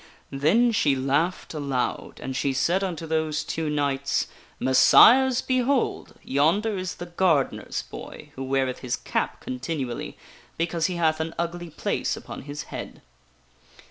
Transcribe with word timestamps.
Then 0.31 0.71
she 0.71 0.95
laughed 0.95 1.53
aloud, 1.53 2.19
and 2.23 2.35
she 2.35 2.53
said 2.53 2.83
unto 2.83 3.05
those 3.05 3.43
two 3.43 3.69
knights," 3.69 4.25
Messires 4.59 5.43
behold! 5.45 6.15
Yonder 6.23 6.75
is 6.75 6.95
the 6.95 7.05
gardener's 7.05 7.83
boy, 7.83 8.31
who 8.33 8.43
weareth 8.43 8.79
his 8.79 8.95
cap 8.95 9.41
continually 9.41 10.17
because 10.57 10.87
he 10.87 10.95
hath 10.95 11.19
an 11.19 11.35
ugly 11.37 11.69
place 11.69 12.17
upon 12.17 12.41
his 12.49 12.63
head." 12.73 13.03